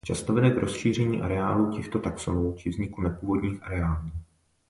Často 0.05 0.33
vede 0.33 0.49
k 0.51 0.57
rozšíření 0.57 1.21
areálů 1.21 1.71
těchto 1.77 1.99
taxonů 1.99 2.53
či 2.57 2.69
vzniku 2.69 3.01
nepůvodních 3.01 3.63
areálů. 3.63 4.11